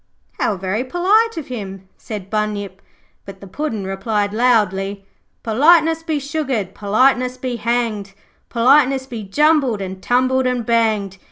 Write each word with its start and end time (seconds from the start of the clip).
'How 0.39 0.57
very 0.57 0.83
polite 0.83 1.37
of 1.37 1.45
him,' 1.49 1.87
said 1.95 2.31
Bunyip, 2.31 2.81
but 3.23 3.39
the 3.39 3.45
Puddin' 3.45 3.85
replied 3.85 4.33
loudly 4.33 5.05
'Politeness 5.43 6.01
be 6.01 6.17
sugared, 6.19 6.73
politeness 6.73 7.37
be 7.37 7.57
hanged, 7.57 8.13
Politeness 8.49 9.05
be 9.05 9.21
jumbled 9.21 9.79
and 9.79 10.01
tumbled 10.01 10.47
and 10.47 10.65
banged. 10.65 11.19